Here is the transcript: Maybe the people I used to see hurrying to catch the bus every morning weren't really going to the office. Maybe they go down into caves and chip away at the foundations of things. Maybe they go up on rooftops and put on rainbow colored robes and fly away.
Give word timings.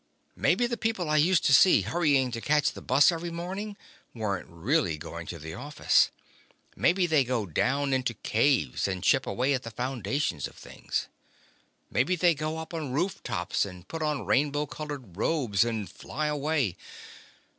Maybe 0.35 0.65
the 0.65 0.77
people 0.77 1.11
I 1.11 1.17
used 1.17 1.45
to 1.45 1.53
see 1.53 1.83
hurrying 1.83 2.31
to 2.31 2.41
catch 2.41 2.71
the 2.71 2.81
bus 2.81 3.11
every 3.11 3.29
morning 3.29 3.77
weren't 4.15 4.49
really 4.49 4.97
going 4.97 5.27
to 5.27 5.37
the 5.37 5.53
office. 5.53 6.09
Maybe 6.75 7.05
they 7.05 7.23
go 7.23 7.45
down 7.45 7.93
into 7.93 8.15
caves 8.15 8.87
and 8.87 9.03
chip 9.03 9.27
away 9.27 9.53
at 9.53 9.61
the 9.61 9.69
foundations 9.69 10.47
of 10.47 10.55
things. 10.55 11.07
Maybe 11.91 12.15
they 12.15 12.33
go 12.33 12.57
up 12.57 12.73
on 12.73 12.91
rooftops 12.93 13.63
and 13.63 13.87
put 13.87 14.01
on 14.01 14.25
rainbow 14.25 14.65
colored 14.65 15.17
robes 15.17 15.63
and 15.63 15.87
fly 15.87 16.25
away. 16.25 16.77